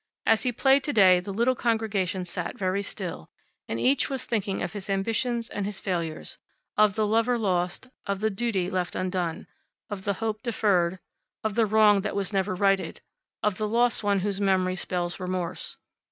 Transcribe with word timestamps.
As 0.25 0.41
he 0.41 0.51
played 0.51 0.83
to 0.85 0.93
day 0.93 1.19
the 1.19 1.31
little 1.31 1.53
congregation 1.53 2.25
sat 2.25 2.57
very 2.57 2.81
still, 2.81 3.29
and 3.67 3.79
each 3.79 4.09
was 4.09 4.25
thinking 4.25 4.63
of 4.63 4.73
his 4.73 4.89
ambitions 4.89 5.47
and 5.47 5.63
his 5.67 5.79
failures; 5.79 6.39
of 6.75 6.95
the 6.95 7.05
lover 7.05 7.37
lost, 7.37 7.87
of 8.07 8.19
the 8.19 8.31
duty 8.31 8.67
left 8.71 8.95
undone, 8.95 9.45
of 9.91 10.03
the 10.05 10.13
hope 10.13 10.41
deferred; 10.41 10.97
of 11.43 11.53
the 11.53 11.67
wrong 11.67 12.01
that 12.01 12.15
was 12.15 12.33
never 12.33 12.55
righted; 12.55 13.01
of 13.43 13.59
the 13.59 13.67
lost 13.67 14.03
one 14.03 14.21
whose 14.21 14.41
memory 14.41 14.75
spells 14.75 15.19
remorse. 15.19 15.77